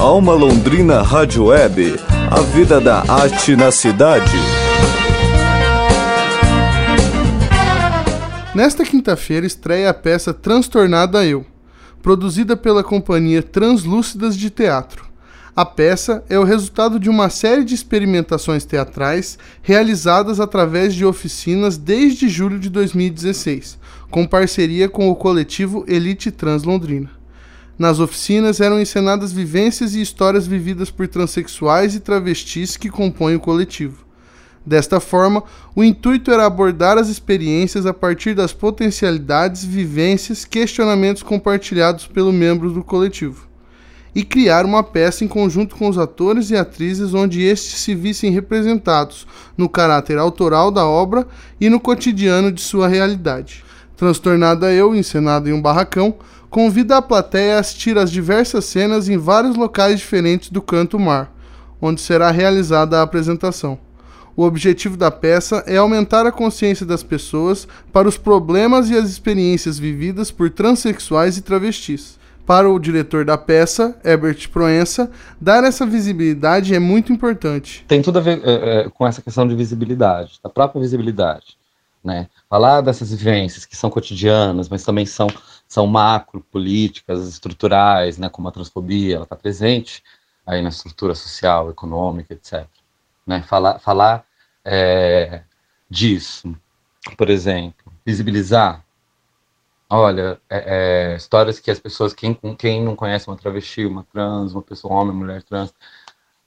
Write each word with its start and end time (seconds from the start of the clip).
Alma 0.00 0.32
Londrina 0.32 1.02
Rádio 1.02 1.44
Web, 1.44 1.94
a 2.30 2.40
vida 2.40 2.80
da 2.80 3.00
arte 3.00 3.54
na 3.54 3.70
cidade. 3.70 4.34
Nesta 8.54 8.82
quinta-feira 8.82 9.44
estreia 9.44 9.90
a 9.90 9.94
peça 9.94 10.32
Transtornada 10.32 11.22
Eu, 11.26 11.44
produzida 12.00 12.56
pela 12.56 12.82
companhia 12.82 13.42
Translúcidas 13.42 14.38
de 14.38 14.48
Teatro. 14.48 15.04
A 15.54 15.66
peça 15.66 16.24
é 16.30 16.38
o 16.38 16.44
resultado 16.44 16.98
de 16.98 17.10
uma 17.10 17.28
série 17.28 17.62
de 17.62 17.74
experimentações 17.74 18.64
teatrais 18.64 19.38
realizadas 19.60 20.40
através 20.40 20.94
de 20.94 21.04
oficinas 21.04 21.76
desde 21.76 22.26
julho 22.26 22.58
de 22.58 22.70
2016, 22.70 23.78
com 24.10 24.26
parceria 24.26 24.88
com 24.88 25.10
o 25.10 25.14
coletivo 25.14 25.84
Elite 25.86 26.30
Trans 26.30 26.62
Londrina. 26.62 27.19
Nas 27.80 27.98
oficinas 27.98 28.60
eram 28.60 28.78
encenadas 28.78 29.32
vivências 29.32 29.94
e 29.94 30.02
histórias 30.02 30.46
vividas 30.46 30.90
por 30.90 31.08
transexuais 31.08 31.94
e 31.94 32.00
travestis 32.00 32.76
que 32.76 32.90
compõem 32.90 33.36
o 33.36 33.40
coletivo. 33.40 34.04
Desta 34.66 35.00
forma, 35.00 35.42
o 35.74 35.82
intuito 35.82 36.30
era 36.30 36.44
abordar 36.44 36.98
as 36.98 37.08
experiências 37.08 37.86
a 37.86 37.94
partir 37.94 38.34
das 38.34 38.52
potencialidades, 38.52 39.64
vivências, 39.64 40.44
questionamentos 40.44 41.22
compartilhados 41.22 42.06
pelos 42.06 42.34
membros 42.34 42.74
do 42.74 42.84
coletivo, 42.84 43.48
e 44.14 44.22
criar 44.24 44.66
uma 44.66 44.82
peça 44.82 45.24
em 45.24 45.28
conjunto 45.28 45.74
com 45.74 45.88
os 45.88 45.96
atores 45.96 46.50
e 46.50 46.56
atrizes 46.56 47.14
onde 47.14 47.42
estes 47.42 47.80
se 47.80 47.94
vissem 47.94 48.30
representados 48.30 49.26
no 49.56 49.70
caráter 49.70 50.18
autoral 50.18 50.70
da 50.70 50.84
obra 50.84 51.26
e 51.58 51.70
no 51.70 51.80
cotidiano 51.80 52.52
de 52.52 52.60
sua 52.60 52.88
realidade. 52.88 53.64
Transtornada 53.96 54.70
Eu, 54.70 54.94
encenado 54.94 55.48
em 55.48 55.52
um 55.52 55.62
barracão, 55.62 56.16
convida 56.50 56.96
a 56.96 57.02
plateia 57.02 57.56
a 57.56 57.60
assistir 57.60 57.96
às 57.96 58.10
diversas 58.10 58.64
cenas 58.64 59.08
em 59.08 59.16
vários 59.16 59.56
locais 59.56 60.00
diferentes 60.00 60.50
do 60.50 60.60
Canto 60.60 60.98
Mar, 60.98 61.32
onde 61.80 62.00
será 62.00 62.30
realizada 62.30 62.98
a 62.98 63.02
apresentação. 63.02 63.78
O 64.36 64.42
objetivo 64.42 64.96
da 64.96 65.10
peça 65.10 65.62
é 65.66 65.76
aumentar 65.76 66.26
a 66.26 66.32
consciência 66.32 66.84
das 66.84 67.02
pessoas 67.02 67.68
para 67.92 68.08
os 68.08 68.16
problemas 68.16 68.90
e 68.90 68.96
as 68.96 69.08
experiências 69.08 69.78
vividas 69.78 70.30
por 70.30 70.50
transexuais 70.50 71.36
e 71.36 71.42
travestis. 71.42 72.18
Para 72.46 72.68
o 72.68 72.80
diretor 72.80 73.24
da 73.24 73.38
peça, 73.38 73.96
Herbert 74.04 74.48
Proença, 74.50 75.10
dar 75.40 75.62
essa 75.62 75.86
visibilidade 75.86 76.74
é 76.74 76.80
muito 76.80 77.12
importante. 77.12 77.84
Tem 77.86 78.02
tudo 78.02 78.18
a 78.18 78.22
ver 78.22 78.40
é, 78.44 78.88
com 78.88 79.06
essa 79.06 79.22
questão 79.22 79.46
de 79.46 79.54
visibilidade, 79.54 80.40
da 80.42 80.50
própria 80.50 80.80
visibilidade. 80.80 81.59
Né? 82.02 82.28
Falar 82.48 82.80
dessas 82.80 83.10
vivências 83.10 83.66
que 83.66 83.76
são 83.76 83.90
cotidianas, 83.90 84.68
mas 84.68 84.82
também 84.82 85.04
são, 85.04 85.26
são 85.68 85.86
macro, 85.86 86.40
políticas, 86.50 87.28
estruturais, 87.28 88.16
né? 88.16 88.28
como 88.28 88.48
a 88.48 88.52
transfobia, 88.52 89.16
ela 89.16 89.24
está 89.24 89.36
presente 89.36 90.02
aí 90.46 90.62
na 90.62 90.70
estrutura 90.70 91.14
social, 91.14 91.70
econômica, 91.70 92.32
etc. 92.32 92.66
Né? 93.26 93.42
Falar, 93.42 93.78
falar 93.78 94.24
é, 94.64 95.42
disso, 95.90 96.56
por 97.18 97.28
exemplo, 97.28 97.92
visibilizar, 98.04 98.84
olha, 99.88 100.40
é, 100.48 101.12
é, 101.12 101.16
histórias 101.16 101.60
que 101.60 101.70
as 101.70 101.78
pessoas, 101.78 102.14
quem, 102.14 102.34
quem 102.56 102.82
não 102.82 102.96
conhece 102.96 103.28
uma 103.28 103.36
travesti, 103.36 103.84
uma 103.84 104.04
trans, 104.04 104.54
uma 104.54 104.62
pessoa, 104.62 104.94
homem, 104.94 105.14
mulher 105.14 105.42
trans, 105.42 105.74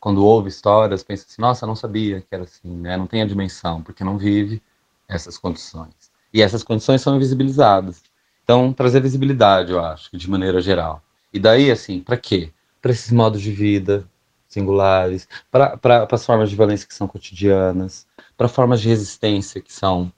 quando 0.00 0.24
ouve 0.24 0.48
histórias, 0.48 1.02
pensa 1.02 1.26
assim, 1.28 1.40
nossa, 1.42 1.66
não 1.66 1.74
sabia 1.74 2.20
que 2.20 2.28
era 2.30 2.44
assim, 2.44 2.68
né? 2.68 2.96
Não 2.96 3.06
tem 3.06 3.22
a 3.22 3.26
dimensão, 3.26 3.82
porque 3.82 4.04
não 4.04 4.16
vive 4.16 4.62
essas 5.08 5.38
condições. 5.38 6.10
E 6.32 6.42
essas 6.42 6.62
condições 6.62 7.00
são 7.00 7.16
invisibilizadas. 7.16 8.02
Então, 8.44 8.72
trazer 8.72 9.00
visibilidade, 9.00 9.72
eu 9.72 9.80
acho, 9.80 10.16
de 10.16 10.30
maneira 10.30 10.60
geral. 10.60 11.02
E 11.32 11.38
daí, 11.38 11.70
assim, 11.70 12.00
para 12.00 12.16
quê? 12.16 12.50
Para 12.80 12.92
esses 12.92 13.10
modos 13.10 13.40
de 13.40 13.50
vida 13.50 14.08
singulares, 14.48 15.28
para 15.50 16.08
as 16.10 16.24
formas 16.24 16.48
de 16.48 16.56
violência 16.56 16.88
que 16.88 16.94
são 16.94 17.06
cotidianas, 17.06 18.06
para 18.36 18.48
formas 18.48 18.80
de 18.80 18.88
resistência 18.88 19.60
que 19.60 19.72
são 19.72 20.10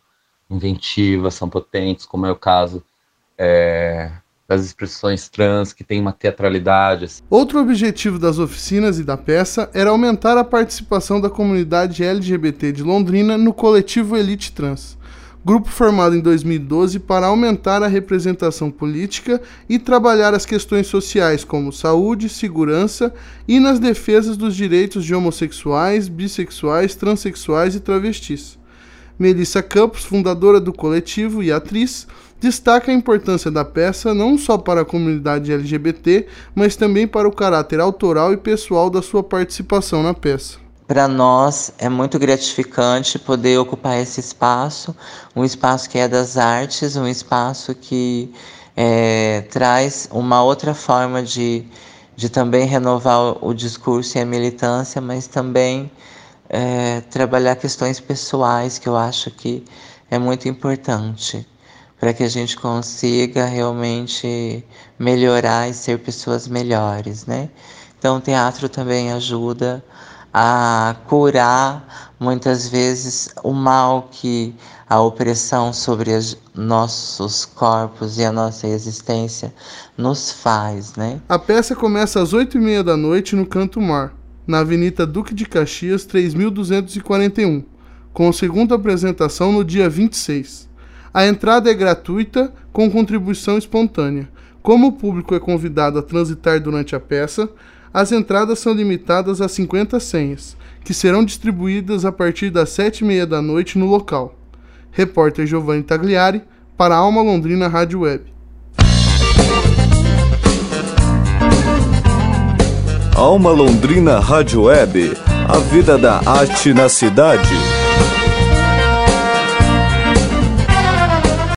inventivas, 0.48 1.34
são 1.34 1.48
potentes, 1.48 2.06
como 2.06 2.26
é 2.26 2.31
o 2.31 2.36
caso 2.36 2.82
é, 3.36 4.12
das 4.50 4.65
expressões 4.65 5.28
trans, 5.28 5.72
que 5.72 5.84
tem 5.84 6.00
uma 6.00 6.12
teatralidade. 6.12 7.05
Assim. 7.05 7.22
Outro 7.31 7.61
objetivo 7.61 8.19
das 8.19 8.41
oficinas 8.41 8.99
e 8.99 9.05
da 9.05 9.16
peça 9.16 9.71
era 9.72 9.91
aumentar 9.91 10.37
a 10.37 10.43
participação 10.43 11.21
da 11.21 11.31
comunidade 11.31 12.03
LGBT 12.03 12.72
de 12.72 12.83
Londrina 12.83 13.39
no 13.39 13.55
coletivo 13.55 14.16
Elite 14.16 14.50
Trans, 14.50 14.99
grupo 15.44 15.69
formado 15.69 16.16
em 16.16 16.21
2012 16.21 16.99
para 16.99 17.28
aumentar 17.28 17.81
a 17.84 17.87
representação 17.87 18.72
política 18.72 19.41
e 19.69 19.78
trabalhar 19.78 20.34
as 20.34 20.44
questões 20.44 20.89
sociais 20.89 21.44
como 21.44 21.72
saúde, 21.72 22.28
segurança 22.28 23.15
e 23.47 23.60
nas 23.60 23.78
defesas 23.78 24.37
dos 24.37 24.56
direitos 24.56 25.05
de 25.05 25.15
homossexuais, 25.15 26.09
bissexuais, 26.09 26.97
transexuais 26.97 27.77
e 27.77 27.81
travestis. 27.81 28.59
Melissa 29.16 29.62
Campos, 29.62 30.03
fundadora 30.03 30.59
do 30.59 30.72
coletivo 30.72 31.41
e 31.41 31.53
atriz, 31.53 32.09
destaca 32.41 32.91
a 32.91 32.95
importância 32.95 33.51
da 33.51 33.65
peça 33.65 34.15
não 34.15 34.39
só 34.39 34.56
para 34.56 34.81
a 34.81 34.84
comunidade 34.84 35.53
LGBT, 35.53 36.27
mas 36.55 36.75
também 36.75 37.06
para 37.06 37.28
o 37.28 37.33
caráter 37.33 37.78
autoral 37.78 38.33
e 38.33 38.37
pessoal 38.39 38.89
da 38.89 39.03
sua 39.03 39.23
participação 39.23 40.03
na 40.03 40.15
peça. 40.15 40.59
Para 40.89 41.06
nós 41.06 41.73
é 41.78 41.89
muito 41.89 42.19
gratificante 42.19 43.19
poder 43.19 43.59
ocupar 43.59 44.01
esse 44.01 44.19
espaço, 44.19 44.97
um 45.37 45.45
espaço 45.45 45.89
que 45.89 45.99
é 45.99 46.09
das 46.09 46.37
artes, 46.37 46.97
um 46.97 47.06
espaço 47.06 47.75
que 47.75 48.33
é, 48.75 49.43
traz 49.51 50.09
uma 50.11 50.43
outra 50.43 50.75
forma 50.75 51.22
de, 51.22 51.65
de 52.17 52.28
também 52.28 52.67
renovar 52.67 53.37
o 53.45 53.53
discurso 53.53 54.19
e 54.19 54.21
a 54.21 54.25
militância, 54.25 55.01
mas 55.01 55.28
também 55.28 55.91
é, 56.49 57.03
trabalhar 57.03 57.55
questões 57.55 58.01
pessoais 58.01 58.78
que 58.78 58.89
eu 58.89 58.97
acho 58.97 59.31
que 59.31 59.62
é 60.11 60.19
muito 60.19 60.49
importante 60.49 61.47
para 62.00 62.15
que 62.15 62.22
a 62.22 62.28
gente 62.28 62.56
consiga 62.56 63.44
realmente 63.44 64.65
melhorar 64.99 65.69
e 65.69 65.75
ser 65.75 65.99
pessoas 65.99 66.49
melhores, 66.49 67.27
né? 67.27 67.50
Então, 67.99 68.16
o 68.16 68.21
teatro 68.21 68.71
também 68.71 69.12
ajuda 69.12 69.84
a 70.33 70.97
curar 71.06 72.15
muitas 72.19 72.66
vezes 72.66 73.28
o 73.44 73.53
mal 73.53 74.09
que 74.10 74.55
a 74.89 74.99
opressão 74.99 75.75
sobre 75.75 76.12
os 76.12 76.39
nossos 76.55 77.44
corpos 77.44 78.16
e 78.16 78.25
a 78.25 78.33
nossa 78.33 78.66
existência 78.66 79.53
nos 79.99 80.33
faz, 80.33 80.94
né? 80.94 81.21
A 81.28 81.39
peça 81.39 81.77
começa 81.77 82.22
às 82.22 82.33
oito 82.33 82.56
e 82.56 82.60
meia 82.60 82.83
da 82.83 82.97
noite 82.97 83.37
no 83.37 83.44
Canto 83.44 83.78
Mar, 83.78 84.15
na 84.47 84.60
Avenida 84.60 85.06
Duque 85.06 85.34
de 85.34 85.44
Caxias, 85.44 86.06
3241, 86.06 87.62
com 88.15 88.33
segunda 88.33 88.75
apresentação 88.75 89.53
no 89.53 89.62
dia 89.62 89.91
26. 89.91 90.69
A 91.12 91.26
entrada 91.26 91.69
é 91.69 91.75
gratuita, 91.75 92.53
com 92.72 92.88
contribuição 92.88 93.59
espontânea. 93.59 94.28
Como 94.62 94.88
o 94.88 94.93
público 94.93 95.34
é 95.34 95.41
convidado 95.41 95.98
a 95.98 96.03
transitar 96.03 96.60
durante 96.60 96.94
a 96.94 97.00
peça, 97.00 97.48
as 97.93 98.12
entradas 98.12 98.60
são 98.60 98.72
limitadas 98.72 99.41
a 99.41 99.48
50 99.48 99.98
senhas, 99.98 100.56
que 100.84 100.94
serão 100.94 101.25
distribuídas 101.25 102.04
a 102.04 102.12
partir 102.12 102.50
das 102.50 102.71
sete 102.71 103.00
e 103.00 103.04
meia 103.04 103.26
da 103.26 103.43
noite 103.43 103.76
no 103.76 103.87
local. 103.87 104.37
Repórter 104.93 105.47
Giovanni 105.47 105.82
Tagliari, 105.82 106.43
para 106.76 106.94
a 106.94 106.98
Alma 106.98 107.22
Londrina 107.22 107.66
Rádio 107.66 108.00
Web. 108.00 108.25
Alma 113.16 113.50
Londrina 113.50 114.21
Rádio 114.21 114.62
Web, 114.62 115.12
a 115.48 115.59
vida 115.59 115.98
da 115.98 116.22
arte 116.25 116.72
na 116.72 116.88
cidade. 116.88 117.79